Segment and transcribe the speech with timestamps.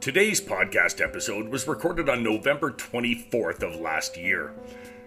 [0.00, 4.54] Today's podcast episode was recorded on November 24th of last year.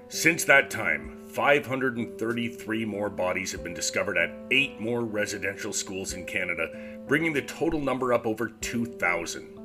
[0.09, 6.25] Since that time, 533 more bodies have been discovered at eight more residential schools in
[6.25, 9.57] Canada, bringing the total number up over 2,000.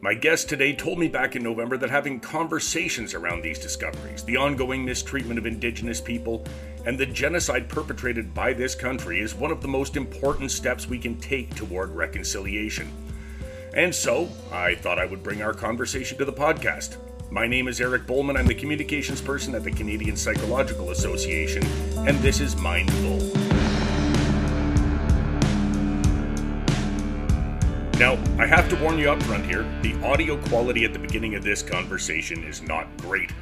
[0.00, 4.36] My guest today told me back in November that having conversations around these discoveries, the
[4.36, 6.46] ongoing mistreatment of Indigenous people,
[6.86, 10.98] and the genocide perpetrated by this country is one of the most important steps we
[10.98, 12.90] can take toward reconciliation.
[13.74, 16.96] And so, I thought I would bring our conversation to the podcast.
[17.28, 18.36] My name is Eric Bowman.
[18.36, 21.66] I'm the communications person at the Canadian Psychological Association,
[22.06, 23.18] and this is Mindful.
[27.98, 31.34] Now, I have to warn you up front here the audio quality at the beginning
[31.34, 33.32] of this conversation is not great.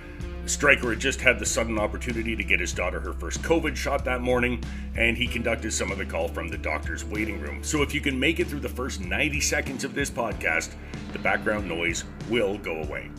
[0.52, 4.04] Stryker had just had the sudden opportunity to get his daughter her first COVID shot
[4.04, 4.62] that morning,
[4.94, 7.64] and he conducted some of the call from the doctor's waiting room.
[7.64, 10.74] So if you can make it through the first 90 seconds of this podcast,
[11.12, 13.10] the background noise will go away.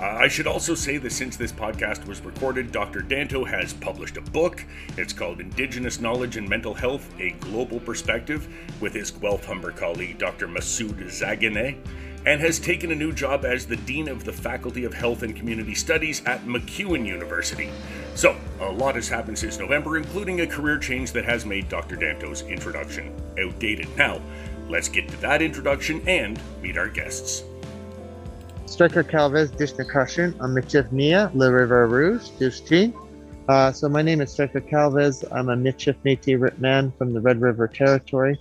[0.00, 3.00] Uh, I should also say that since this podcast was recorded, Dr.
[3.00, 4.64] Danto has published a book.
[4.96, 8.48] It's called Indigenous Knowledge and Mental Health A Global Perspective
[8.80, 10.48] with his Guelph Humber colleague, Dr.
[10.48, 11.76] Masood Zangeneh
[12.26, 15.34] and has taken a new job as the Dean of the Faculty of Health and
[15.34, 17.70] Community Studies at MacEwan University.
[18.14, 21.96] So, a lot has happened since November, including a career change that has made Dr.
[21.96, 23.88] Danto's introduction outdated.
[23.96, 24.20] Now,
[24.68, 27.44] let's get to that introduction and meet our guests.
[28.66, 32.94] Stryker Calvez Dishnakashin, Amichif Nia, Le River Rouge, Dustin.
[33.48, 35.24] Uh, so my name is Stryker Calvez.
[35.32, 38.38] I'm a Michif Métis man from the Red River Territory,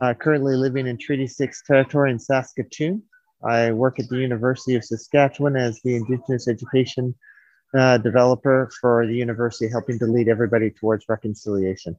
[0.00, 3.02] uh, currently living in Treaty 6 Territory in Saskatoon.
[3.44, 7.14] I work at the University of Saskatchewan as the Indigenous education
[7.76, 11.96] uh, developer for the university, helping to lead everybody towards reconciliation.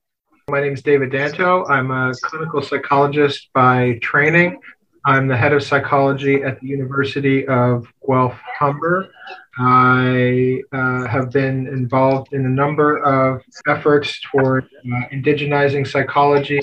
[0.50, 1.70] My name is David Danto.
[1.70, 4.60] I'm a clinical psychologist by training.
[5.06, 9.10] I'm the head of psychology at the University of Guelph Humber.
[9.58, 16.60] I uh, have been involved in a number of efforts toward uh, indigenizing psychology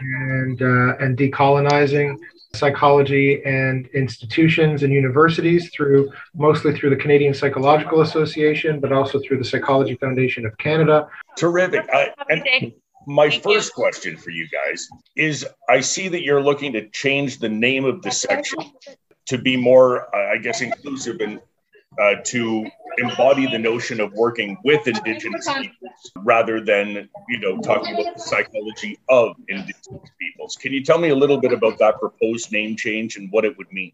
[0.00, 2.16] and, uh, and decolonizing
[2.54, 9.38] psychology and institutions and universities through mostly through the Canadian Psychological Association, but also through
[9.38, 11.08] the Psychology Foundation of Canada.
[11.36, 11.88] Terrific.
[12.28, 12.72] and
[13.06, 13.82] my Thank first you.
[13.82, 14.86] question for you guys
[15.16, 18.58] is I see that you're looking to change the name of the section
[19.26, 21.40] to be more, uh, I guess, inclusive and
[22.00, 22.66] uh, to
[22.98, 28.20] embody the notion of working with indigenous peoples rather than you know talking about the
[28.20, 30.56] psychology of indigenous peoples.
[30.56, 33.56] Can you tell me a little bit about that proposed name change and what it
[33.56, 33.92] would mean?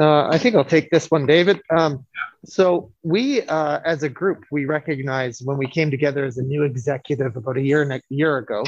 [0.00, 1.60] Uh, i think i'll take this one david.
[1.76, 2.06] Um,
[2.44, 6.62] so we uh, as a group we recognize when we came together as a new
[6.62, 8.62] executive about a year and a year ago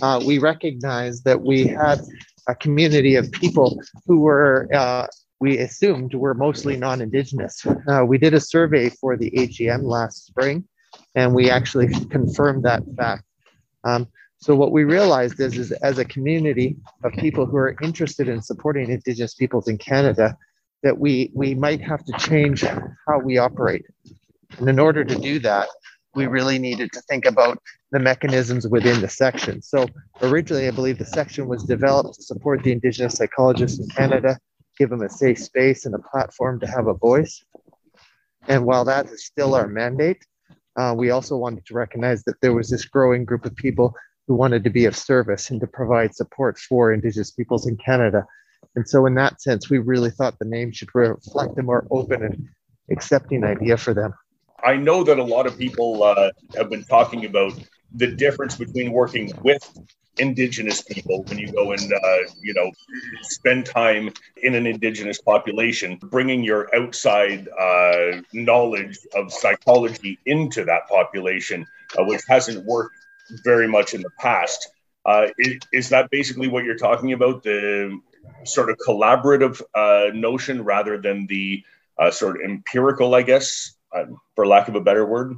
[0.00, 2.00] uh, we recognized that we had
[2.48, 5.06] a community of people who were uh,
[5.42, 7.66] we assumed were mostly non-indigenous.
[7.88, 10.64] Uh, we did a survey for the AGM last spring,
[11.16, 13.24] and we actually confirmed that fact.
[13.82, 14.06] Um,
[14.38, 18.40] so what we realized is, is as a community of people who are interested in
[18.40, 20.38] supporting Indigenous peoples in Canada,
[20.84, 22.62] that we we might have to change
[23.08, 23.84] how we operate.
[24.58, 25.66] And in order to do that,
[26.14, 27.58] we really needed to think about
[27.90, 29.60] the mechanisms within the section.
[29.60, 29.88] So
[30.22, 34.38] originally, I believe the section was developed to support the Indigenous psychologists in Canada
[34.78, 37.44] give them a safe space and a platform to have a voice.
[38.48, 40.24] And while that is still our mandate,
[40.76, 43.94] uh, we also wanted to recognize that there was this growing group of people
[44.26, 48.24] who wanted to be of service and to provide support for Indigenous peoples in Canada.
[48.74, 52.24] And so, in that sense, we really thought the name should reflect a more open
[52.24, 52.48] and
[52.90, 54.14] accepting idea for them.
[54.64, 57.52] I know that a lot of people uh, have been talking about
[57.94, 59.62] the difference between working with
[60.18, 62.70] indigenous people when you go and uh, you know
[63.22, 64.10] spend time
[64.42, 71.66] in an indigenous population bringing your outside uh, knowledge of psychology into that population
[71.98, 72.94] uh, which hasn't worked
[73.44, 74.68] very much in the past.
[75.06, 77.42] Uh, is, is, that basically what you're talking about?
[77.42, 77.98] The
[78.44, 81.64] sort of collaborative uh, notion rather than the
[81.98, 83.74] uh, sort of empirical i guess
[84.34, 85.36] for lack of a better word?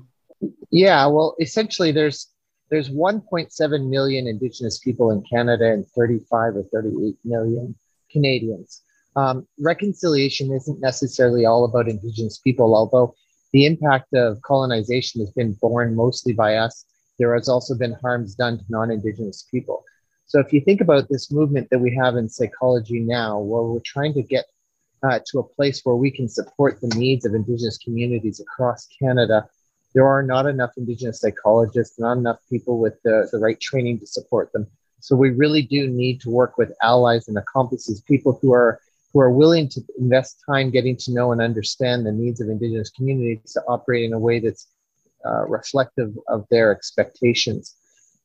[0.70, 2.28] Yeah well essentially there's
[2.74, 7.76] there's 1.7 million Indigenous people in Canada and 35 or 38 million
[8.10, 8.82] Canadians.
[9.14, 13.14] Um, reconciliation isn't necessarily all about Indigenous people, although
[13.52, 16.84] the impact of colonization has been borne mostly by us.
[17.20, 19.84] There has also been harms done to non Indigenous people.
[20.26, 23.86] So, if you think about this movement that we have in psychology now, where we're
[23.86, 24.46] trying to get
[25.04, 29.46] uh, to a place where we can support the needs of Indigenous communities across Canada
[29.94, 34.06] there are not enough Indigenous psychologists, not enough people with the, the right training to
[34.06, 34.66] support them.
[35.00, 38.80] So we really do need to work with allies and accomplices, people who are
[39.12, 42.90] who are willing to invest time getting to know and understand the needs of Indigenous
[42.90, 44.66] communities to operate in a way that's
[45.24, 47.76] uh, reflective of their expectations.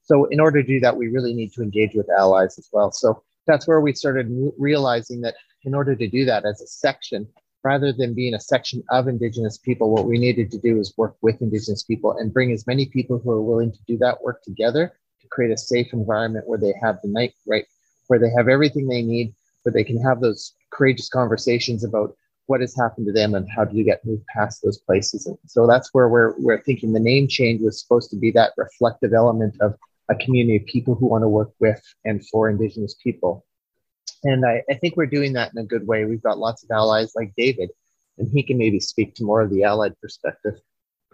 [0.03, 2.91] So, in order to do that, we really need to engage with allies as well.
[2.91, 4.27] So, that's where we started
[4.57, 7.27] realizing that in order to do that as a section,
[7.63, 11.15] rather than being a section of Indigenous people, what we needed to do is work
[11.21, 14.41] with Indigenous people and bring as many people who are willing to do that work
[14.43, 17.65] together to create a safe environment where they have the night right,
[18.07, 19.33] where they have everything they need,
[19.63, 22.15] where they can have those courageous conversations about
[22.47, 25.27] what has happened to them and how do you get moved past those places.
[25.27, 28.53] And so that's where we're, we're thinking the name change was supposed to be that
[28.57, 29.75] reflective element of
[30.09, 33.45] a community of people who want to work with and for Indigenous people.
[34.23, 36.05] And I, I think we're doing that in a good way.
[36.05, 37.69] We've got lots of allies like David,
[38.17, 40.59] and he can maybe speak to more of the allied perspective.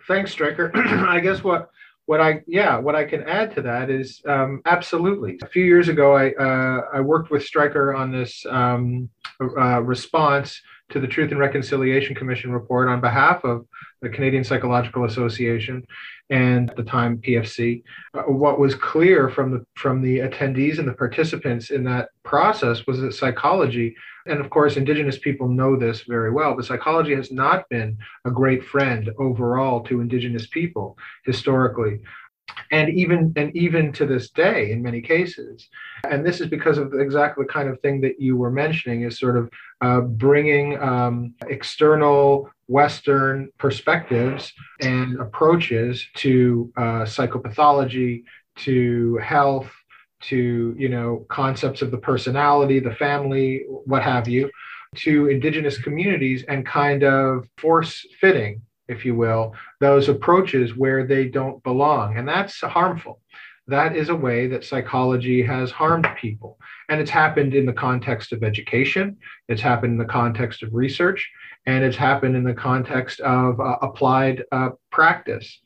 [0.08, 0.72] Thanks, Stryker.
[0.76, 1.70] I guess what
[2.08, 5.40] what I yeah what I can add to that is um, absolutely.
[5.42, 9.10] A few years ago, I uh, I worked with Stryker on this um,
[9.42, 13.66] uh, response to the Truth and Reconciliation Commission report on behalf of
[14.06, 15.84] the Canadian Psychological Association
[16.30, 17.84] and at the time PFC.
[18.14, 22.86] Uh, what was clear from the from the attendees and the participants in that process
[22.86, 23.96] was that psychology,
[24.28, 28.32] and of course Indigenous people know this very well, but psychology has not been a
[28.32, 32.00] great friend overall to Indigenous people historically
[32.72, 35.70] and even and even to this day in many cases
[36.10, 39.20] and this is because of exactly the kind of thing that you were mentioning is
[39.20, 39.50] sort of
[39.82, 48.24] uh, bringing um, external western perspectives and approaches to uh, psychopathology
[48.56, 49.70] to health
[50.22, 54.50] to you know concepts of the personality the family what have you
[54.96, 61.28] to indigenous communities and kind of force fitting if you will, those approaches where they
[61.28, 62.18] don't belong.
[62.18, 63.22] And that's harmful.
[63.68, 66.60] That is a way that psychology has harmed people.
[66.88, 69.18] And it's happened in the context of education,
[69.48, 71.28] it's happened in the context of research,
[71.66, 75.62] and it's happened in the context of uh, applied uh, practice.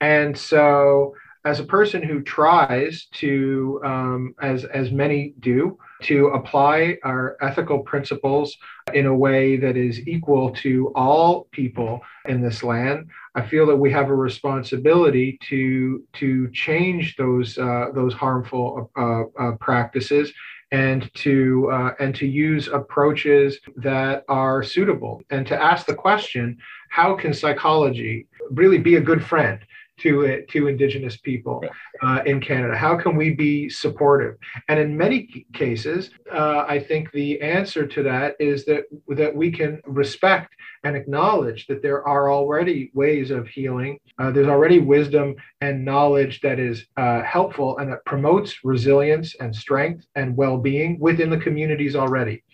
[0.00, 1.14] And so,
[1.44, 7.80] as a person who tries to, um, as, as many do, to apply our ethical
[7.80, 8.56] principles
[8.94, 13.08] in a way that is equal to all people in this land.
[13.34, 19.22] I feel that we have a responsibility to to change those uh, those harmful uh,
[19.40, 20.32] uh, practices
[20.70, 26.56] and to uh, and to use approaches that are suitable and to ask the question:
[26.90, 29.58] How can psychology really be a good friend?
[29.98, 31.62] To to Indigenous people
[32.02, 32.76] uh, in Canada?
[32.76, 34.36] How can we be supportive?
[34.68, 39.50] And in many cases, uh, I think the answer to that is that that we
[39.50, 40.54] can respect
[40.84, 43.98] and acknowledge that there are already ways of healing.
[44.18, 49.54] Uh, there's already wisdom and knowledge that is uh, helpful and that promotes resilience and
[49.54, 52.44] strength and well-being within the communities already.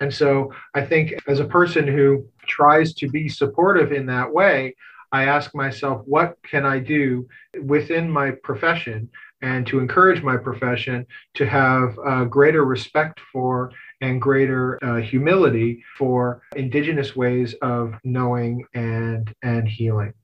[0.00, 4.74] And so, I think as a person who tries to be supportive in that way.
[5.12, 7.28] I ask myself, what can I do
[7.62, 9.10] within my profession
[9.42, 15.84] and to encourage my profession to have uh, greater respect for and greater uh, humility
[15.98, 20.14] for indigenous ways of knowing and and healing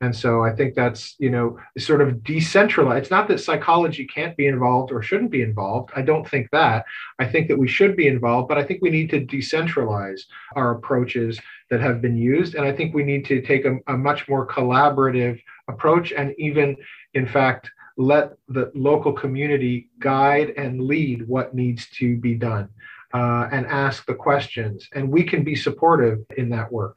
[0.00, 3.02] and so i think that's you know sort of decentralized.
[3.02, 5.90] It's not that psychology can't be involved or shouldn't be involved.
[5.94, 6.84] I don't think that.
[7.18, 10.22] I think that we should be involved but i think we need to decentralize
[10.56, 12.54] our approaches that have been used.
[12.54, 16.76] And i think we need to take a, a much more collaborative approach and even
[17.14, 22.68] in fact let the local community guide and lead what needs to be done
[23.12, 24.88] uh, and ask the questions.
[24.94, 26.96] And we can be supportive in that work.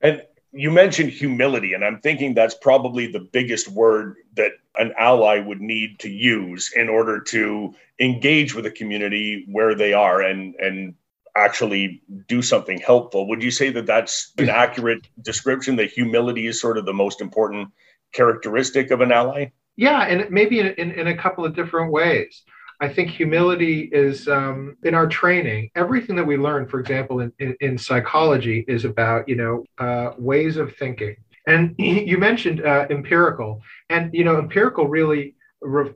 [0.00, 5.40] And you mentioned humility, and I'm thinking that's probably the biggest word that an ally
[5.40, 10.54] would need to use in order to engage with the community where they are and
[10.56, 10.94] and
[11.36, 13.28] actually do something helpful.
[13.28, 15.76] Would you say that that's an accurate description?
[15.76, 17.70] That humility is sort of the most important
[18.12, 19.50] characteristic of an ally.
[19.76, 22.42] Yeah, and maybe in, in, in a couple of different ways.
[22.80, 25.70] I think humility is um, in our training.
[25.74, 30.12] Everything that we learn, for example, in, in, in psychology, is about you know uh,
[30.18, 31.16] ways of thinking.
[31.46, 35.92] And you mentioned uh, empirical, and you know empirical really re-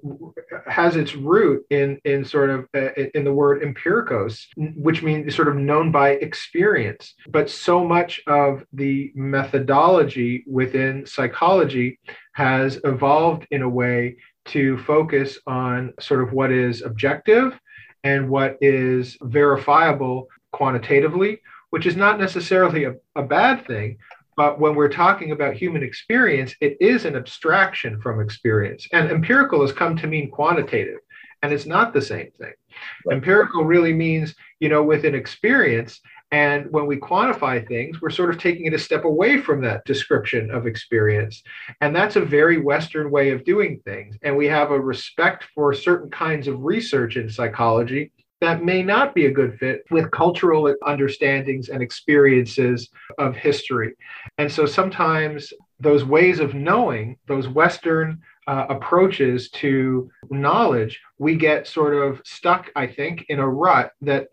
[0.67, 5.49] has its root in in sort of uh, in the word empirikos, which means sort
[5.49, 7.15] of known by experience.
[7.29, 11.99] But so much of the methodology within psychology
[12.35, 17.59] has evolved in a way to focus on sort of what is objective
[18.05, 23.99] and what is verifiable quantitatively, which is not necessarily a, a bad thing.
[24.37, 28.89] But when we're talking about human experience, it is an abstraction from experience.
[28.93, 31.01] And empirical has come to mean quantitative.
[31.43, 32.53] and it's not the same thing.
[33.07, 33.17] Right.
[33.17, 36.01] Empirical really means, you know, with an experience.
[36.33, 39.85] And when we quantify things, we're sort of taking it a step away from that
[39.85, 41.43] description of experience.
[41.83, 44.17] And that's a very Western way of doing things.
[44.23, 48.11] And we have a respect for certain kinds of research in psychology
[48.41, 53.95] that may not be a good fit with cultural understandings and experiences of history.
[54.37, 61.69] And so sometimes those ways of knowing, those Western uh, approaches to knowledge, we get
[61.69, 64.27] sort of stuck, I think, in a rut that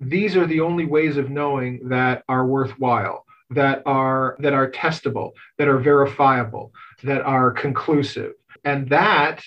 [0.00, 5.32] these are the only ways of knowing that are worthwhile that are that are testable
[5.58, 8.32] that are verifiable that are conclusive
[8.64, 9.42] and that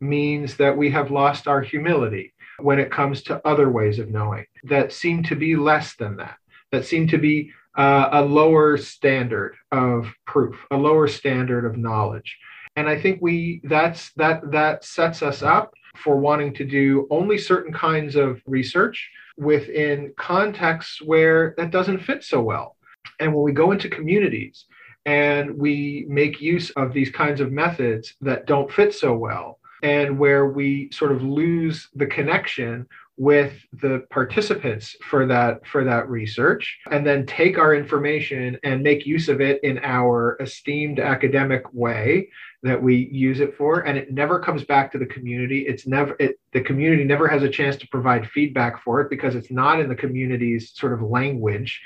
[0.00, 4.44] means that we have lost our humility when it comes to other ways of knowing
[4.64, 6.36] that seem to be less than that,
[6.72, 12.38] that seem to be uh, a lower standard of proof, a lower standard of knowledge.
[12.76, 17.38] And I think we that's that that sets us up for wanting to do only
[17.38, 22.76] certain kinds of research within contexts where that doesn't fit so well.
[23.20, 24.66] And when we go into communities
[25.04, 30.18] and we make use of these kinds of methods that don't fit so well, and
[30.18, 32.86] where we sort of lose the connection
[33.18, 39.06] with the participants for that for that research and then take our information and make
[39.06, 42.28] use of it in our esteemed academic way
[42.62, 46.14] that we use it for and it never comes back to the community it's never
[46.20, 49.80] it, the community never has a chance to provide feedback for it because it's not
[49.80, 51.80] in the community's sort of language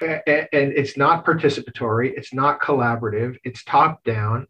[0.00, 4.46] and it's not participatory it's not collaborative it's top down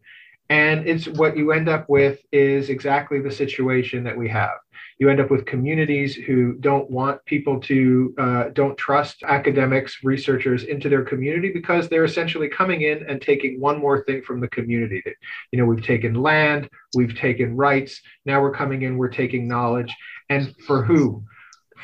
[0.49, 4.57] and it's what you end up with is exactly the situation that we have.
[4.99, 10.63] You end up with communities who don't want people to, uh, don't trust academics, researchers
[10.65, 14.49] into their community because they're essentially coming in and taking one more thing from the
[14.49, 15.01] community.
[15.05, 15.15] That,
[15.51, 19.95] you know, we've taken land, we've taken rights, now we're coming in, we're taking knowledge.
[20.29, 21.23] And for who?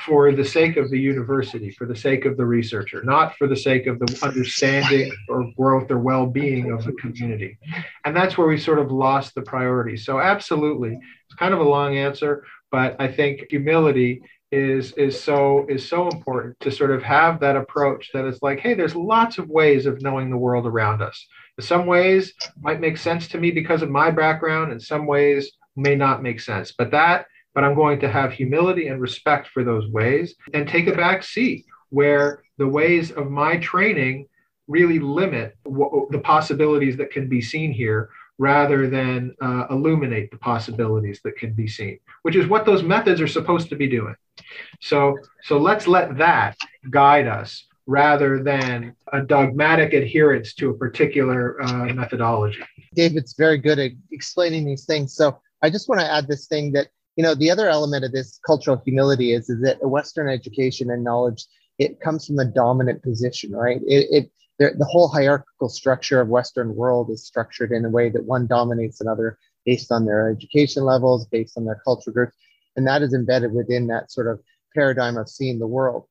[0.03, 3.55] for the sake of the university, for the sake of the researcher, not for the
[3.55, 7.57] sake of the understanding or growth or well being of the community.
[8.03, 9.97] And that's where we sort of lost the priority.
[9.97, 12.43] So, absolutely, it's kind of a long answer,
[12.75, 17.55] but I think humility is is so is so important to sort of have that
[17.55, 21.25] approach that it's like hey there's lots of ways of knowing the world around us.
[21.57, 25.53] In some ways might make sense to me because of my background and some ways
[25.77, 26.73] may not make sense.
[26.77, 30.87] But that but I'm going to have humility and respect for those ways and take
[30.87, 34.27] a back seat where the ways of my training
[34.67, 41.21] really limit the possibilities that can be seen here rather than uh, illuminate the possibilities
[41.23, 44.15] that can be seen which is what those methods are supposed to be doing.
[44.81, 46.57] So so let's let that
[46.89, 52.63] guide us rather than a dogmatic adherence to a particular uh, methodology.
[52.95, 55.15] David's very good at explaining these things.
[55.15, 58.11] So i just want to add this thing that you know the other element of
[58.11, 61.45] this cultural humility is is that western education and knowledge
[61.77, 63.81] it comes from the dominant position right?
[63.85, 68.25] It, it the whole hierarchical structure of western world is structured in a way that
[68.25, 72.35] one dominates another based on their education levels based on their cultural groups
[72.75, 74.39] and that is embedded within that sort of
[74.73, 76.05] paradigm of seeing the world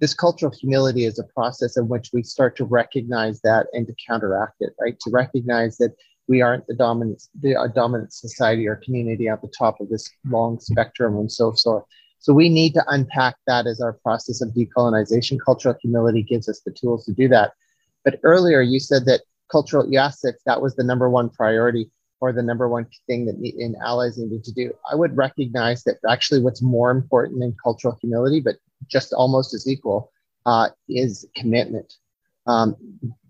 [0.00, 3.94] this cultural humility is a process in which we start to recognize that and to
[4.06, 5.94] counteract it right to recognize that
[6.30, 10.60] we aren't the dominant the dominant society or community at the top of this long
[10.60, 11.84] spectrum and so forth.
[12.20, 15.38] So we need to unpack that as our process of decolonization.
[15.44, 17.52] Cultural humility gives us the tools to do that.
[18.04, 21.90] But earlier you said that cultural, you asked if that was the number one priority
[22.20, 24.72] or the number one thing that in allies needed to do.
[24.90, 28.56] I would recognize that actually what's more important than cultural humility, but
[28.88, 30.12] just almost as equal,
[30.46, 31.94] uh, is commitment.
[32.46, 32.76] Um,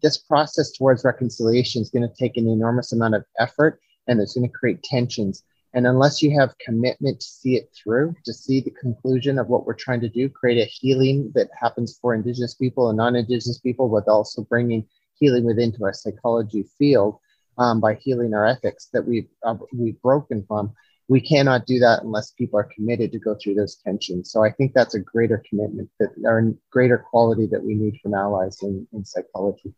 [0.02, 4.34] this process towards reconciliation is going to take an enormous amount of effort and it's
[4.34, 5.42] going to create tensions.
[5.72, 9.66] And unless you have commitment to see it through, to see the conclusion of what
[9.66, 13.60] we're trying to do, create a healing that happens for Indigenous people and non Indigenous
[13.60, 17.18] people, but also bringing healing within to our psychology field
[17.58, 20.72] um, by healing our ethics that we've, uh, we've broken from,
[21.08, 24.30] we cannot do that unless people are committed to go through those tensions.
[24.30, 28.14] So I think that's a greater commitment that or greater quality that we need from
[28.14, 29.74] allies in, in psychology.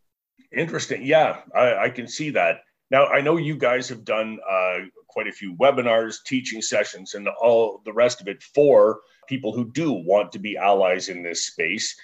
[0.55, 1.03] Interesting.
[1.03, 2.61] Yeah, I, I can see that.
[2.91, 7.27] Now, I know you guys have done uh, quite a few webinars, teaching sessions, and
[7.27, 11.47] all the rest of it for people who do want to be allies in this
[11.47, 11.95] space.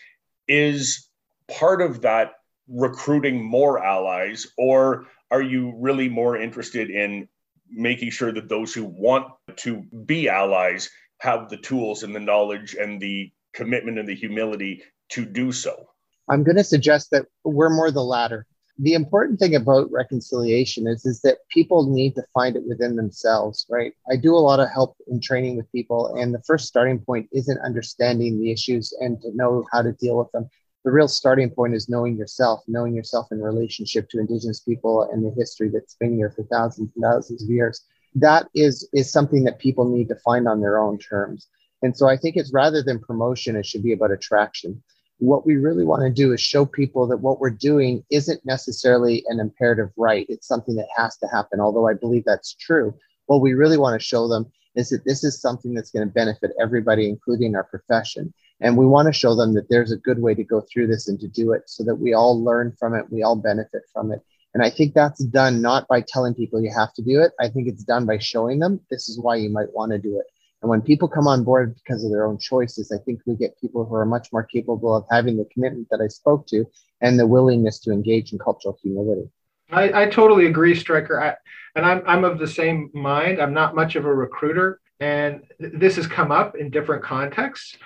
[0.47, 1.09] Is
[1.47, 2.33] part of that
[2.67, 7.27] recruiting more allies, or are you really more interested in
[7.69, 12.75] making sure that those who want to be allies have the tools and the knowledge
[12.75, 15.85] and the commitment and the humility to do so.
[16.29, 18.45] I'm going to suggest that we're more the latter.
[18.81, 23.65] The important thing about reconciliation is is that people need to find it within themselves
[23.69, 23.93] right?
[24.09, 27.27] I do a lot of help in training with people and the first starting point
[27.33, 30.49] isn't understanding the issues and to know how to deal with them.
[30.85, 35.25] The real starting point is knowing yourself knowing yourself in relationship to indigenous people and
[35.25, 37.81] the history that's been here for thousands and thousands of years.
[38.15, 41.47] That is is something that people need to find on their own terms.
[41.81, 44.81] And so i think it's rather than promotion it should be about attraction
[45.19, 49.23] what we really want to do is show people that what we're doing isn't necessarily
[49.27, 50.25] an imperative right.
[50.29, 52.93] It's something that has to happen, although I believe that's true.
[53.27, 56.13] What we really want to show them is that this is something that's going to
[56.13, 58.33] benefit everybody, including our profession.
[58.61, 61.07] And we want to show them that there's a good way to go through this
[61.07, 64.11] and to do it so that we all learn from it, we all benefit from
[64.11, 64.21] it.
[64.53, 67.33] And I think that's done not by telling people you have to do it.
[67.39, 70.17] I think it's done by showing them this is why you might want to do
[70.17, 70.25] it.
[70.61, 73.59] And when people come on board because of their own choices, I think we get
[73.59, 76.65] people who are much more capable of having the commitment that I spoke to
[77.01, 79.29] and the willingness to engage in cultural humility.
[79.71, 81.21] I, I totally agree, Stryker.
[81.21, 81.35] I,
[81.75, 83.41] and I'm, I'm of the same mind.
[83.41, 84.81] I'm not much of a recruiter.
[84.99, 87.77] And th- this has come up in different contexts.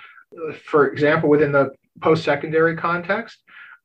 [0.64, 3.38] For example, within the post secondary context,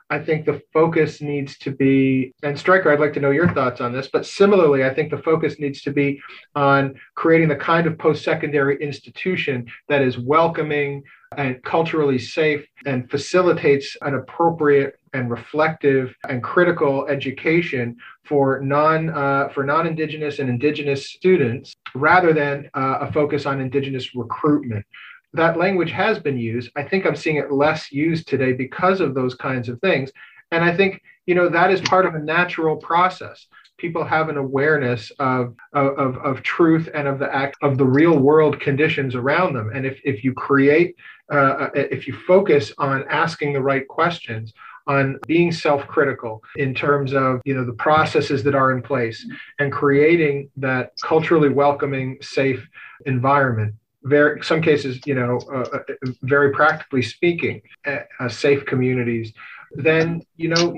[0.10, 3.80] I think the focus needs to be, and Stryker, I'd like to know your thoughts
[3.80, 6.20] on this, but similarly, I think the focus needs to be
[6.56, 11.04] on creating the kind of post secondary institution that is welcoming
[11.38, 19.50] and culturally safe and facilitates an appropriate and reflective and critical education for non uh,
[19.50, 24.86] for non-indigenous and indigenous students rather than uh, a focus on indigenous recruitment
[25.34, 26.72] that language has been used.
[26.76, 30.12] I think I'm seeing it less used today because of those kinds of things.
[30.52, 33.46] And I think, you know, that is part of a natural process.
[33.78, 38.18] People have an awareness of, of, of truth and of the act of the real
[38.18, 39.72] world conditions around them.
[39.74, 40.96] And if, if you create,
[41.32, 44.54] uh, if you focus on asking the right questions,
[44.88, 49.24] on being self-critical in terms of you know the processes that are in place
[49.60, 52.68] and creating that culturally welcoming safe
[53.06, 59.34] environment very some cases you know uh, uh, very practically speaking uh, safe communities
[59.72, 60.76] then you know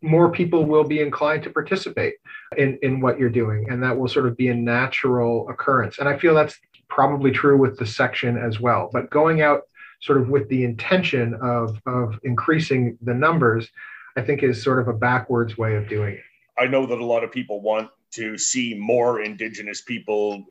[0.00, 2.14] more people will be inclined to participate
[2.56, 5.98] in in what you're doing and that will sort of be a natural occurrence.
[5.98, 6.58] And i feel that's
[6.88, 8.90] probably true with the section as well.
[8.92, 9.62] But going out
[10.00, 13.68] sort of with the intention of of increasing the numbers
[14.16, 16.24] i think is sort of a backwards way of doing it.
[16.58, 20.44] I know that a lot of people want to see more indigenous people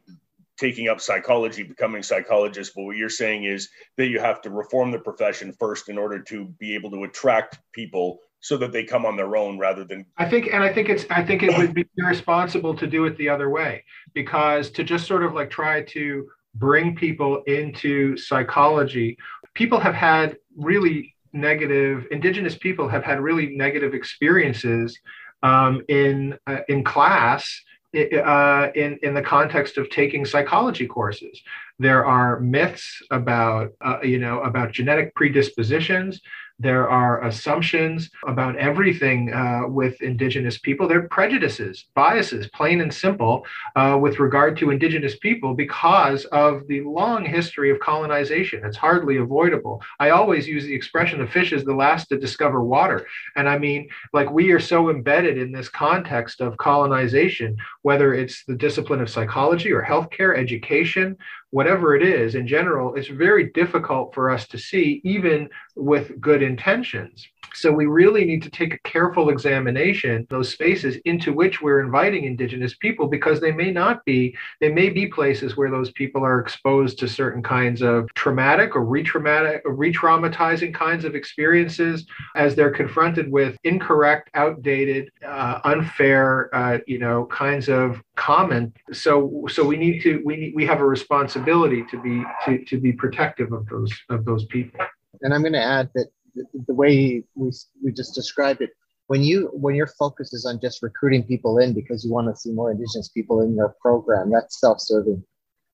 [0.57, 2.73] taking up psychology, becoming psychologists.
[2.75, 6.19] But what you're saying is that you have to reform the profession first in order
[6.23, 10.05] to be able to attract people so that they come on their own rather than
[10.17, 13.15] I think and I think it's I think it would be irresponsible to do it
[13.17, 13.83] the other way
[14.13, 19.17] because to just sort of like try to bring people into psychology
[19.53, 24.99] people have had really negative indigenous people have had really negative experiences
[25.43, 27.61] um, in uh, in class
[27.93, 31.41] uh, in in the context of taking psychology courses.
[31.77, 36.21] There are myths about uh, you know about genetic predispositions.
[36.59, 40.87] There are assumptions about everything uh, with Indigenous people.
[40.87, 46.67] There are prejudices, biases, plain and simple, uh, with regard to Indigenous people because of
[46.67, 48.63] the long history of colonization.
[48.65, 49.81] It's hardly avoidable.
[49.99, 53.05] I always use the expression the fish is the last to discover water.
[53.35, 58.43] And I mean, like, we are so embedded in this context of colonization, whether it's
[58.45, 61.17] the discipline of psychology or healthcare, education,
[61.51, 66.41] whatever it is in general, it's very difficult for us to see, even with good
[66.41, 67.27] intentions.
[67.53, 72.23] So we really need to take a careful examination those spaces into which we're inviting
[72.23, 76.39] indigenous people because they may not be they may be places where those people are
[76.39, 83.29] exposed to certain kinds of traumatic or re-traumatic re-traumatizing kinds of experiences as they're confronted
[83.29, 90.01] with incorrect outdated uh, unfair uh, you know kinds of comment so so we need
[90.01, 94.25] to we we have a responsibility to be to, to be protective of those of
[94.25, 94.79] those people.
[95.21, 97.51] And i'm going to add that the, the way we,
[97.83, 98.71] we just described it
[99.07, 102.35] when you when your focus is on just recruiting people in because you want to
[102.39, 105.23] see more indigenous people in your program that's self-serving.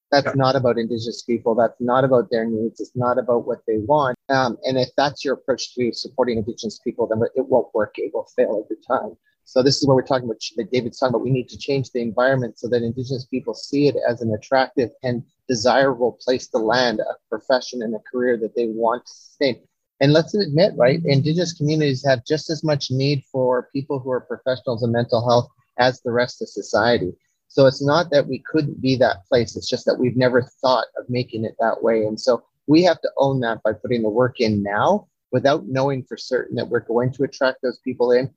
[0.09, 0.33] That's yeah.
[0.35, 4.17] not about indigenous people that's not about their needs it's not about what they want.
[4.29, 8.11] Um, and if that's your approach to supporting indigenous people then it won't work it
[8.13, 9.15] will fail every time
[9.49, 11.89] so this is what we're talking about that david's talking about we need to change
[11.91, 16.57] the environment so that indigenous people see it as an attractive and desirable place to
[16.57, 19.59] land a profession and a career that they want to sustain
[19.99, 24.21] and let's admit, right, Indigenous communities have just as much need for people who are
[24.21, 27.13] professionals in mental health as the rest of society.
[27.47, 29.55] So it's not that we couldn't be that place.
[29.55, 32.05] It's just that we've never thought of making it that way.
[32.05, 36.03] And so we have to own that by putting the work in now without knowing
[36.03, 38.29] for certain that we're going to attract those people in,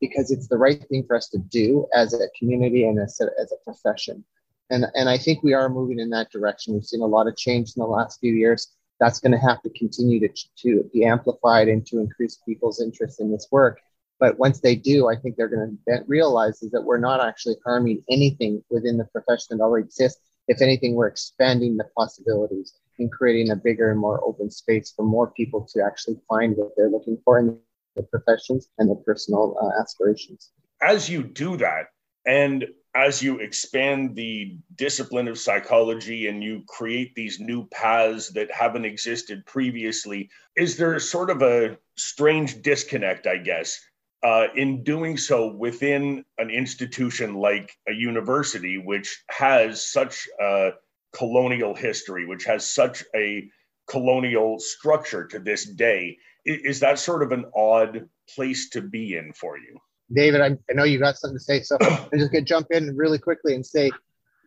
[0.00, 3.28] because it's the right thing for us to do as a community and as a,
[3.40, 4.24] as a profession.
[4.70, 6.74] And, and I think we are moving in that direction.
[6.74, 8.68] We've seen a lot of change in the last few years.
[9.00, 10.28] That's going to have to continue to,
[10.62, 13.80] to be amplified and to increase people's interest in this work.
[14.20, 17.56] But once they do, I think they're going to realize is that we're not actually
[17.64, 20.20] harming anything within the profession that already exists.
[20.48, 25.04] If anything, we're expanding the possibilities and creating a bigger and more open space for
[25.04, 27.58] more people to actually find what they're looking for in
[27.96, 30.50] the professions and their personal uh, aspirations.
[30.80, 31.86] As you do that,
[32.26, 38.50] and as you expand the discipline of psychology and you create these new paths that
[38.52, 43.80] haven't existed previously, is there sort of a strange disconnect, I guess,
[44.22, 50.72] uh, in doing so within an institution like a university, which has such a
[51.14, 53.48] colonial history, which has such a
[53.88, 56.18] colonial structure to this day.
[56.44, 59.78] Is that sort of an odd place to be in for you?
[60.12, 62.68] David, I, I know you got something to say, so I'm just going to jump
[62.70, 63.90] in really quickly and say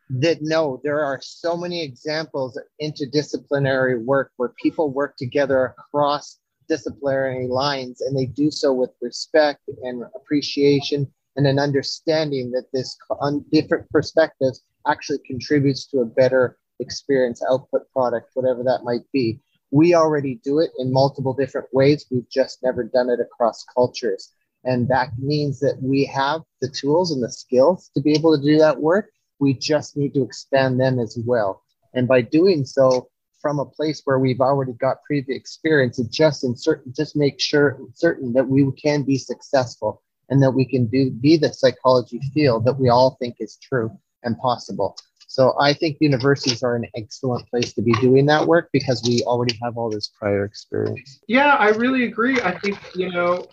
[0.10, 6.40] that no, there are so many examples of interdisciplinary work where people work together across
[6.68, 12.98] disciplinary lines and they do so with respect and appreciation and an understanding that this
[13.20, 19.40] on different perspectives actually contributes to a better experience output product whatever that might be
[19.72, 22.06] we already do it in multiple different ways.
[22.10, 24.32] We've just never done it across cultures.
[24.64, 28.44] And that means that we have the tools and the skills to be able to
[28.44, 29.10] do that work.
[29.40, 31.62] We just need to expand them as well.
[31.94, 33.10] And by doing so
[33.46, 37.40] from a place where we've already got previous experience it just in certain just make
[37.40, 42.20] sure certain that we can be successful and that we can do be the psychology
[42.34, 43.92] field that we all think is true
[44.24, 48.70] and possible so i think universities are an excellent place to be doing that work
[48.72, 51.20] because we already have all this prior experience.
[51.28, 52.40] Yeah i really agree.
[52.42, 53.48] I think you know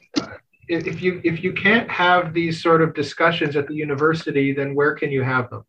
[0.69, 4.95] if you if you can't have these sort of discussions at the university then where
[4.95, 5.65] can you have them?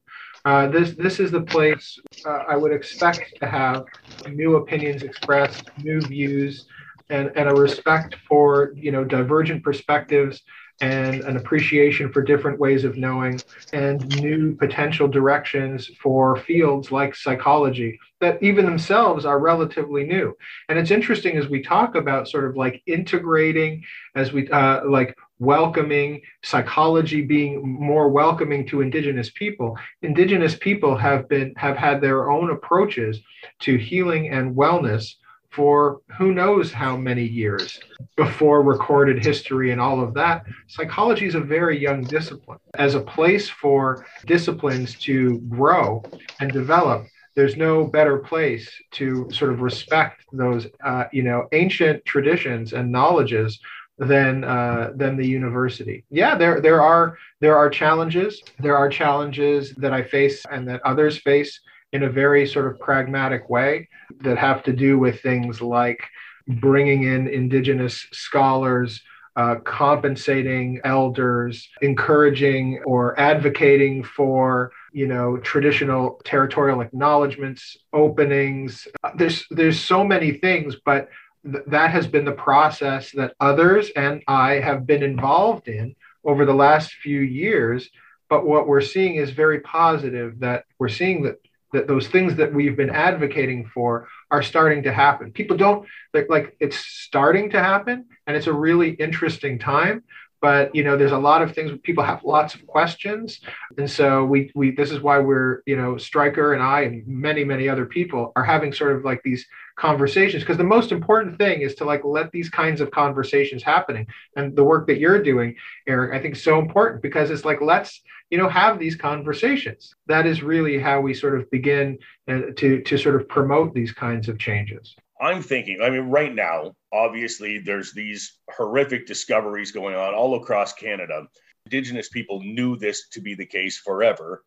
[0.45, 3.85] Uh, this this is the place uh, I would expect to have
[4.27, 6.65] new opinions expressed, new views,
[7.09, 10.41] and, and a respect for you know divergent perspectives
[10.81, 13.39] and an appreciation for different ways of knowing
[13.71, 20.35] and new potential directions for fields like psychology that even themselves are relatively new.
[20.69, 23.83] And it's interesting as we talk about sort of like integrating,
[24.15, 29.77] as we uh, like welcoming, psychology being more welcoming to indigenous people.
[30.01, 33.19] Indigenous people have been have had their own approaches
[33.59, 35.15] to healing and wellness
[35.53, 37.79] for who knows how many years
[38.17, 40.45] before recorded history and all of that.
[40.67, 42.57] Psychology is a very young discipline.
[42.73, 46.03] As a place for disciplines to grow
[46.39, 52.03] and develop, there's no better place to sort of respect those, uh, you know, ancient
[52.05, 53.59] traditions and knowledges
[53.99, 56.03] than uh, than the university.
[56.09, 58.41] Yeah, there there are there are challenges.
[58.59, 61.59] There are challenges that I face and that others face
[61.93, 63.87] in a very sort of pragmatic way
[64.21, 66.03] that have to do with things like
[66.47, 69.01] bringing in indigenous scholars.
[69.35, 78.87] Uh, compensating elders, encouraging or advocating for you know traditional territorial acknowledgments, openings.
[79.15, 81.09] There's there's so many things, but
[81.51, 86.45] th- that has been the process that others and I have been involved in over
[86.45, 87.89] the last few years.
[88.29, 91.39] But what we're seeing is very positive that we're seeing that
[91.73, 95.31] that those things that we've been advocating for are starting to happen.
[95.31, 100.03] People don't like, like it's starting to happen and it's a really interesting time
[100.43, 103.39] but you know there's a lot of things people have lots of questions
[103.77, 107.43] and so we we this is why we're you know Stryker and i and many
[107.45, 109.45] many other people are having sort of like these
[109.77, 114.05] conversations because the most important thing is to like let these kinds of conversations happening
[114.35, 115.55] and the work that you're doing
[115.87, 118.01] eric i think is so important because it's like let's
[118.33, 122.81] you know have these conversations that is really how we sort of begin uh, to
[122.81, 127.59] to sort of promote these kinds of changes I'm thinking, I mean, right now, obviously,
[127.59, 131.27] there's these horrific discoveries going on all across Canada.
[131.65, 134.43] Indigenous people knew this to be the case forever,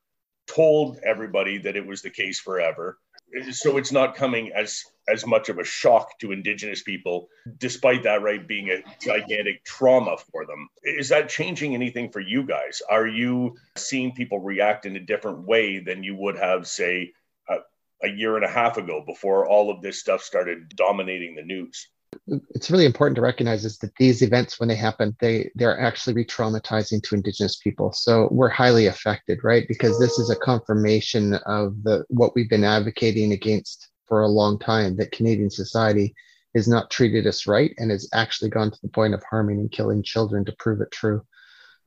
[0.46, 2.98] told everybody that it was the case forever.
[3.52, 8.22] So it's not coming as as much of a shock to Indigenous people, despite that
[8.22, 10.68] right being a gigantic trauma for them.
[10.82, 12.82] Is that changing anything for you guys?
[12.88, 17.12] Are you seeing people react in a different way than you would have, say,
[18.02, 21.88] a year and a half ago before all of this stuff started dominating the news
[22.50, 26.14] it's really important to recognize is that these events when they happen they they're actually
[26.14, 31.82] re-traumatizing to indigenous people so we're highly affected right because this is a confirmation of
[31.82, 36.14] the what we've been advocating against for a long time that canadian society
[36.56, 39.70] has not treated us right and has actually gone to the point of harming and
[39.70, 41.22] killing children to prove it true.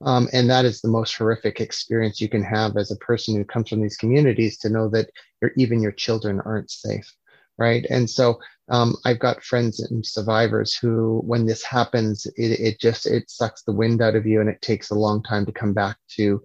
[0.01, 3.43] Um, and that is the most horrific experience you can have as a person who
[3.43, 5.09] comes from these communities to know that
[5.41, 7.11] your even your children aren't safe,
[7.57, 7.85] right?
[7.89, 13.05] And so um, I've got friends and survivors who, when this happens, it, it just
[13.05, 15.73] it sucks the wind out of you, and it takes a long time to come
[15.73, 16.41] back to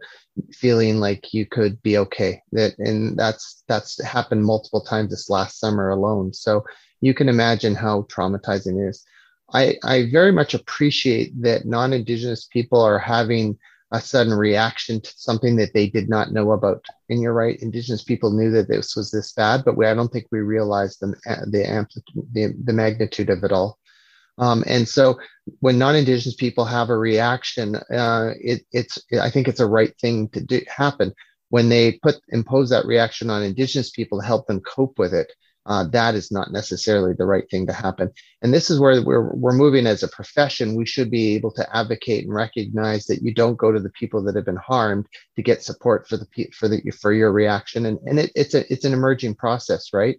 [0.53, 2.43] feeling like you could be okay.
[2.53, 6.33] That and that's that's happened multiple times this last summer alone.
[6.33, 6.65] So
[7.01, 9.05] you can imagine how traumatizing it is.
[9.53, 13.59] I, I very much appreciate that non-indigenous people are having
[13.93, 16.85] a sudden reaction to something that they did not know about.
[17.09, 20.13] And you're right, indigenous people knew that this was this bad, but we, I don't
[20.13, 21.15] think we realized the
[21.47, 21.87] the,
[22.33, 23.79] the, the magnitude of it all.
[24.39, 25.19] Um, and so
[25.61, 30.29] when non-indigenous people have a reaction, uh, it, it's I think it's a right thing
[30.31, 31.13] to do, happen.
[31.51, 35.33] When they put impose that reaction on indigenous people to help them cope with it,
[35.67, 38.11] uh, that is not necessarily the right thing to happen.
[38.43, 40.75] And this is where we're, we're moving as a profession.
[40.75, 44.23] We should be able to advocate and recognize that you don't go to the people
[44.25, 47.87] that have been harmed to get support for the for the for your reaction.
[47.87, 50.17] And and it, it's a it's an emerging process, right?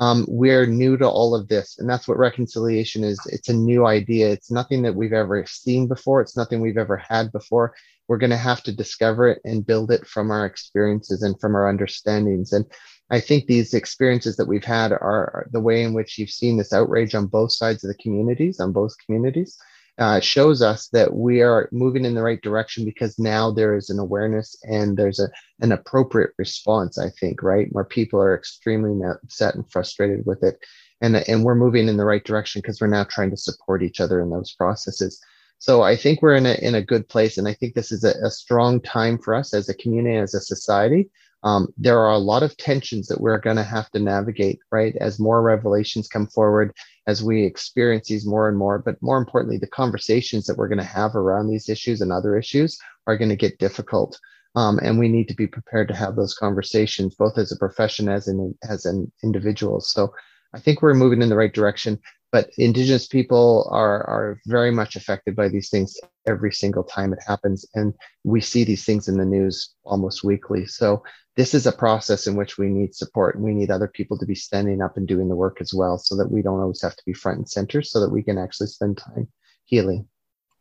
[0.00, 3.20] Um, we're new to all of this, and that's what reconciliation is.
[3.26, 4.28] It's a new idea.
[4.30, 6.20] It's nothing that we've ever seen before.
[6.20, 7.74] It's nothing we've ever had before.
[8.08, 11.54] We're going to have to discover it and build it from our experiences and from
[11.54, 12.52] our understandings.
[12.52, 12.66] And
[13.10, 16.72] I think these experiences that we've had are, the way in which you've seen this
[16.72, 19.56] outrage on both sides of the communities, on both communities,
[19.98, 23.90] uh, shows us that we are moving in the right direction because now there is
[23.90, 25.28] an awareness and there's a,
[25.60, 27.68] an appropriate response, I think, right?
[27.70, 30.58] Where people are extremely upset and frustrated with it.
[31.00, 34.00] And, and we're moving in the right direction because we're now trying to support each
[34.00, 35.20] other in those processes.
[35.58, 37.38] So I think we're in a, in a good place.
[37.38, 40.34] And I think this is a, a strong time for us as a community, as
[40.34, 41.08] a society,
[41.44, 44.96] um, there are a lot of tensions that we're going to have to navigate, right?
[44.96, 46.72] As more revelations come forward,
[47.06, 50.78] as we experience these more and more, but more importantly, the conversations that we're going
[50.78, 54.18] to have around these issues and other issues are going to get difficult.
[54.56, 58.08] Um, and we need to be prepared to have those conversations, both as a profession
[58.08, 59.80] as an as an individual.
[59.80, 60.14] So
[60.54, 62.00] I think we're moving in the right direction
[62.34, 67.20] but indigenous people are are very much affected by these things every single time it
[67.24, 67.64] happens.
[67.76, 70.66] And we see these things in the news almost weekly.
[70.66, 71.04] So
[71.36, 74.26] this is a process in which we need support and we need other people to
[74.26, 76.96] be standing up and doing the work as well so that we don't always have
[76.96, 79.28] to be front and center so that we can actually spend time
[79.66, 80.08] healing.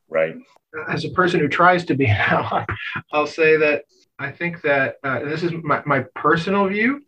[0.09, 0.35] Right.
[0.87, 2.67] As a person who tries to be now
[3.11, 3.85] i'll say that
[4.17, 7.01] i think that uh, this is my, my personal view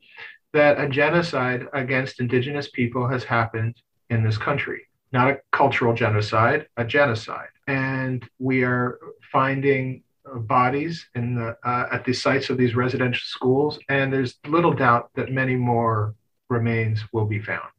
[0.55, 3.75] that a genocide against indigenous people has happened
[4.09, 4.83] in this country.
[5.11, 7.49] Not a cultural genocide, a genocide.
[7.67, 8.97] And we are
[9.33, 14.35] finding uh, bodies in the, uh, at the sites of these residential schools, and there's
[14.47, 16.15] little doubt that many more
[16.49, 17.69] remains will be found.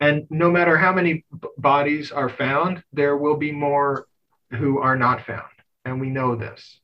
[0.00, 4.08] And no matter how many b- bodies are found, there will be more
[4.50, 5.54] who are not found.
[5.84, 6.80] And we know this.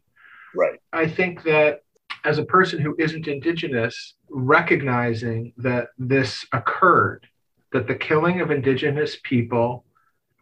[0.54, 0.78] Right.
[0.92, 1.80] I think that
[2.24, 7.26] as a person who isn't Indigenous, recognizing that this occurred
[7.72, 9.84] that the killing of indigenous people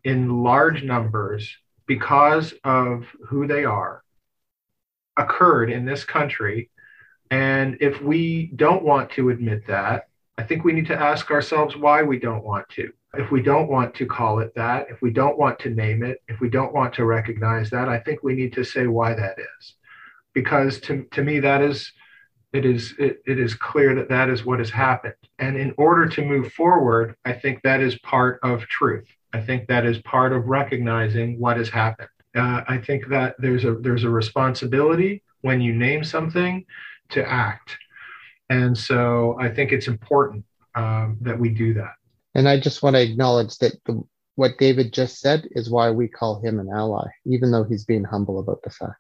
[0.05, 4.03] in large numbers because of who they are
[5.17, 6.71] occurred in this country.
[7.31, 11.77] And if we don't want to admit that, I think we need to ask ourselves
[11.77, 12.93] why we don't want to.
[13.15, 16.23] If we don't want to call it that, if we don't want to name it,
[16.29, 19.39] if we don't want to recognize that, I think we need to say why that
[19.39, 19.75] is.
[20.35, 21.93] Because to, to me, that is
[22.53, 25.15] it is it, it is clear that that is what has happened.
[25.39, 29.07] And in order to move forward i think that is part of truth.
[29.33, 32.09] I think that is part of recognizing what has happened.
[32.37, 36.65] Uh, i think that there's a there's a responsibility when you name something
[37.11, 37.77] to act.
[38.49, 41.95] And so i think it's important um, that we do that.
[42.35, 44.03] And i just want to acknowledge that the,
[44.37, 48.05] what david just said is why we call him an ally even though he's being
[48.05, 48.97] humble about the fact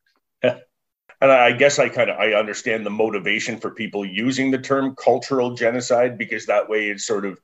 [1.21, 4.95] and I guess I kind of I understand the motivation for people using the term
[4.97, 7.39] cultural genocide because that way it's sort of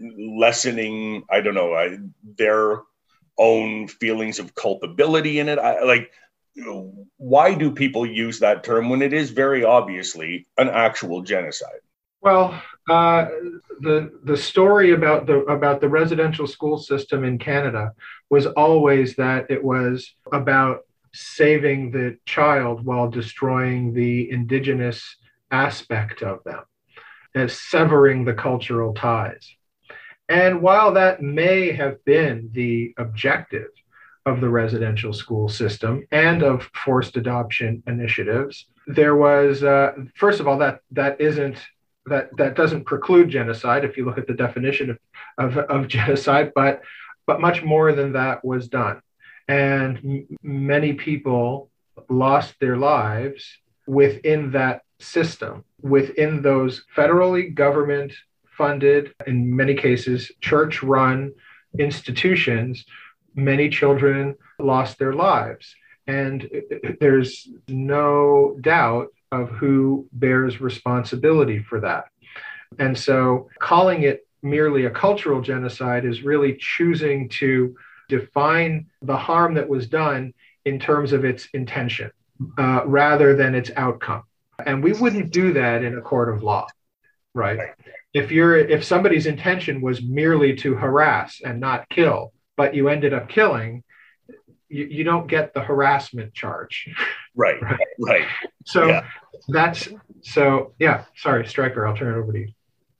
[0.00, 1.98] lessening I don't know I,
[2.38, 2.82] their
[3.38, 5.58] own feelings of culpability in it.
[5.58, 6.10] I, like
[7.18, 11.80] why do people use that term when it is very obviously an actual genocide?
[12.22, 13.26] Well, uh,
[13.80, 17.92] the the story about the about the residential school system in Canada
[18.30, 20.85] was always that it was about
[21.16, 25.16] saving the child while destroying the indigenous
[25.50, 26.62] aspect of them,
[27.34, 29.56] as severing the cultural ties.
[30.28, 33.68] And while that may have been the objective
[34.24, 40.48] of the residential school system and of forced adoption initiatives, there was, uh, first of
[40.48, 41.58] all, that that isn't
[42.06, 44.98] that that doesn't preclude genocide if you look at the definition of,
[45.38, 46.82] of, of genocide, but
[47.26, 49.00] but much more than that was done,
[49.48, 51.70] and m- many people
[52.08, 53.44] lost their lives
[53.86, 58.12] within that system, within those federally government
[58.56, 61.32] funded, in many cases, church run
[61.78, 62.84] institutions.
[63.34, 65.74] Many children lost their lives.
[66.06, 66.48] And
[67.00, 72.04] there's no doubt of who bears responsibility for that.
[72.78, 77.76] And so calling it merely a cultural genocide is really choosing to
[78.08, 80.32] define the harm that was done
[80.64, 82.10] in terms of its intention
[82.58, 84.22] uh, rather than its outcome.
[84.64, 86.66] And we wouldn't do that in a court of law,
[87.34, 87.58] right?
[88.14, 93.12] If you're if somebody's intention was merely to harass and not kill, but you ended
[93.12, 93.84] up killing,
[94.68, 96.88] you, you don't get the harassment charge.
[97.34, 97.60] Right.
[97.62, 97.78] right.
[98.00, 98.26] Right.
[98.64, 99.04] So yeah.
[99.48, 99.88] that's
[100.22, 101.04] so yeah.
[101.16, 101.86] Sorry, Stryker.
[101.86, 102.48] I'll turn it over to you.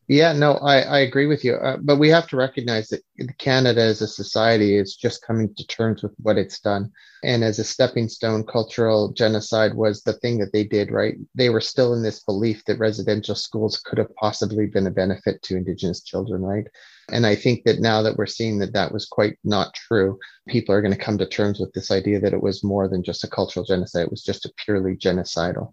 [0.08, 1.54] Yeah, no, I, I agree with you.
[1.54, 3.02] Uh, but we have to recognize that
[3.38, 6.92] Canada as a society is just coming to terms with what it's done.
[7.24, 11.16] And as a stepping stone, cultural genocide was the thing that they did, right?
[11.34, 15.42] They were still in this belief that residential schools could have possibly been a benefit
[15.42, 16.68] to Indigenous children, right?
[17.10, 20.72] And I think that now that we're seeing that that was quite not true, people
[20.72, 23.24] are going to come to terms with this idea that it was more than just
[23.24, 24.04] a cultural genocide.
[24.04, 25.72] It was just a purely genocidal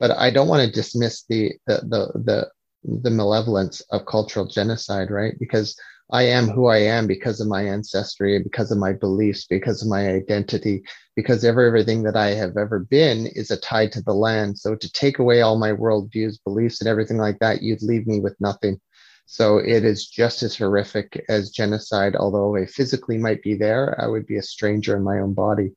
[0.00, 2.50] but I don't want to dismiss the, the the the
[2.84, 5.34] the malevolence of cultural genocide, right?
[5.38, 5.76] Because
[6.12, 9.88] I am who I am because of my ancestry, because of my beliefs, because of
[9.88, 10.82] my identity,
[11.16, 14.58] because everything that I have ever been is a tie to the land.
[14.58, 18.20] So to take away all my worldviews, beliefs, and everything like that, you'd leave me
[18.20, 18.80] with nothing.
[19.26, 22.14] So it is just as horrific as genocide.
[22.14, 25.72] Although I physically might be there, I would be a stranger in my own body.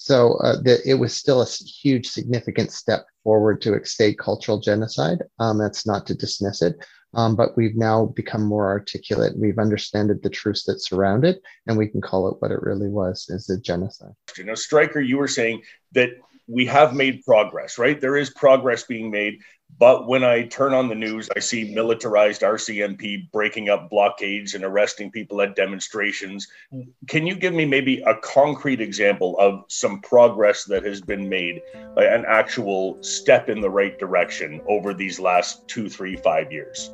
[0.00, 5.24] So uh, the, it was still a huge, significant step forward to state cultural genocide.
[5.40, 6.76] Um, that's not to dismiss it,
[7.14, 9.36] um, but we've now become more articulate.
[9.36, 12.88] We've understood the truths that surround it, and we can call it what it really
[12.88, 14.12] was: is a genocide.
[14.36, 16.10] You know, Stryker, you were saying that
[16.46, 18.00] we have made progress, right?
[18.00, 19.40] There is progress being made.
[19.76, 24.64] But when I turn on the news, I see militarized RCMP breaking up blockades and
[24.64, 26.48] arresting people at demonstrations.
[27.06, 31.62] Can you give me maybe a concrete example of some progress that has been made,
[31.96, 36.92] an actual step in the right direction over these last two, three, five years?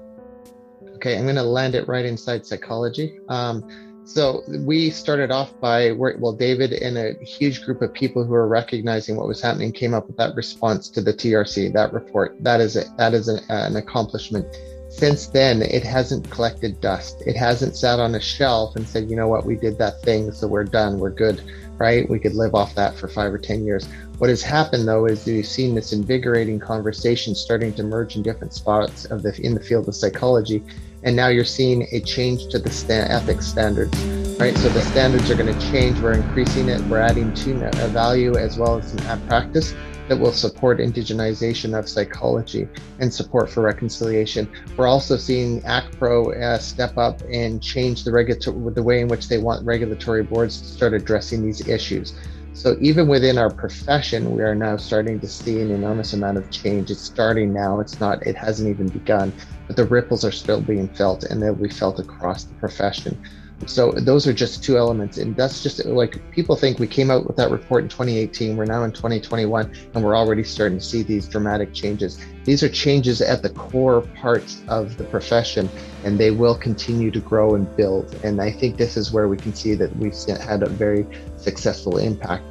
[0.96, 3.18] Okay, I'm going to land it right inside psychology.
[3.28, 8.34] Um, so we started off by well, David and a huge group of people who
[8.34, 12.36] are recognizing what was happening came up with that response to the TRC, that report.
[12.40, 14.46] That is a, that is an, an accomplishment.
[14.90, 17.22] Since then, it hasn't collected dust.
[17.26, 20.30] It hasn't sat on a shelf and said, you know what, we did that thing,
[20.30, 21.42] so we're done, we're good,
[21.78, 22.08] right?
[22.08, 23.88] We could live off that for five or ten years.
[24.18, 28.52] What has happened though is we've seen this invigorating conversation starting to emerge in different
[28.52, 30.62] spots of the in the field of psychology
[31.04, 33.96] and now you're seeing a change to the sta- ethics standards
[34.40, 37.52] right so the standards are going to change we're increasing it we're adding to
[37.84, 39.74] a value as well as a practice
[40.08, 44.50] that will support indigenization of psychology and support for reconciliation.
[44.76, 49.28] We're also seeing ACPRO uh, step up and change the regulatory the way in which
[49.28, 52.14] they want regulatory boards to start addressing these issues.
[52.54, 56.50] So even within our profession, we are now starting to see an enormous amount of
[56.50, 56.90] change.
[56.90, 57.80] It's starting now.
[57.80, 58.26] It's not.
[58.26, 59.34] It hasn't even begun,
[59.68, 63.20] but the ripples are still being felt, and they'll be felt across the profession.
[63.66, 67.26] So those are just two elements, and that's just like people think we came out
[67.26, 68.56] with that report in 2018.
[68.56, 72.18] We're now in 2021, and we're already starting to see these dramatic changes.
[72.44, 75.68] These are changes at the core parts of the profession,
[76.04, 78.14] and they will continue to grow and build.
[78.22, 81.98] And I think this is where we can see that we've had a very successful
[81.98, 82.44] impact.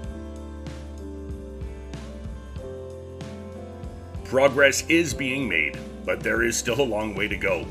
[4.24, 7.68] Progress is being made, but there is still a long way to go.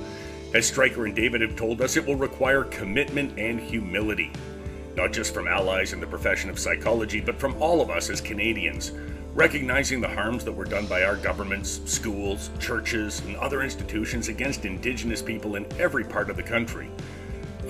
[0.55, 4.31] As Stryker and David have told us, it will require commitment and humility,
[4.95, 8.21] not just from allies in the profession of psychology, but from all of us as
[8.21, 8.93] Canadians,
[9.33, 14.67] recognizing the harms that were done by our governments, schools, churches, and other institutions against
[14.67, 16.91] Indigenous people in every part of the country.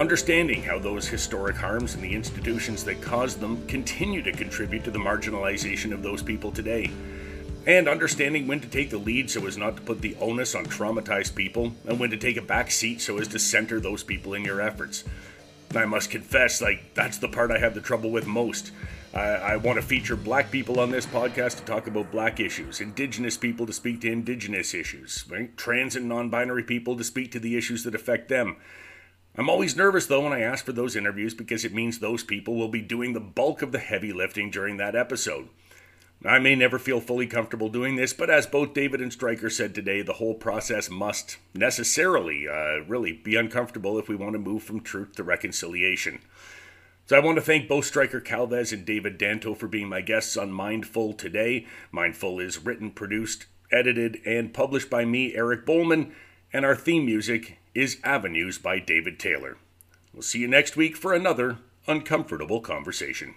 [0.00, 4.90] Understanding how those historic harms and the institutions that caused them continue to contribute to
[4.90, 6.90] the marginalization of those people today
[7.66, 10.66] and understanding when to take the lead so as not to put the onus on
[10.66, 14.34] traumatized people, and when to take a back seat so as to center those people
[14.34, 15.04] in your efforts.
[15.74, 18.72] I must confess, like, that's the part I have the trouble with most.
[19.14, 22.80] I, I want to feature black people on this podcast to talk about black issues,
[22.80, 25.56] indigenous people to speak to indigenous issues, right?
[25.56, 28.56] trans and non binary people to speak to the issues that affect them.
[29.36, 32.54] I'm always nervous though when I ask for those interviews because it means those people
[32.54, 35.48] will be doing the bulk of the heavy lifting during that episode.
[36.24, 39.74] I may never feel fully comfortable doing this, but as both David and Stryker said
[39.74, 44.62] today, the whole process must necessarily uh, really be uncomfortable if we want to move
[44.62, 46.20] from truth to reconciliation.
[47.06, 50.36] So I want to thank both Stryker Calvez and David Danto for being my guests
[50.36, 51.66] on Mindful today.
[51.90, 56.14] Mindful is written, produced, edited, and published by me, Eric Bowman,
[56.52, 59.56] and our theme music is Avenues by David Taylor.
[60.12, 61.58] We'll see you next week for another
[61.88, 63.34] uncomfortable conversation.